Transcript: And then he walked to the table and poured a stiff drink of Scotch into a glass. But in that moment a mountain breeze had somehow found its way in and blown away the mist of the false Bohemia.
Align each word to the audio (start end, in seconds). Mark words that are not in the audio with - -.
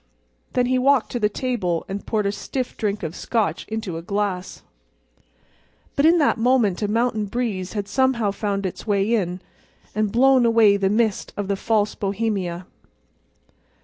And 0.47 0.53
then 0.55 0.65
he 0.65 0.79
walked 0.79 1.11
to 1.11 1.19
the 1.19 1.29
table 1.29 1.85
and 1.87 2.03
poured 2.03 2.25
a 2.25 2.31
stiff 2.31 2.75
drink 2.75 3.03
of 3.03 3.15
Scotch 3.15 3.65
into 3.67 3.97
a 3.97 4.01
glass. 4.01 4.63
But 5.95 6.07
in 6.07 6.17
that 6.17 6.39
moment 6.39 6.81
a 6.81 6.87
mountain 6.87 7.27
breeze 7.27 7.73
had 7.73 7.87
somehow 7.87 8.31
found 8.31 8.65
its 8.65 8.87
way 8.87 9.13
in 9.13 9.41
and 9.93 10.11
blown 10.11 10.43
away 10.43 10.75
the 10.75 10.89
mist 10.89 11.33
of 11.37 11.47
the 11.47 11.55
false 11.55 11.93
Bohemia. 11.93 12.65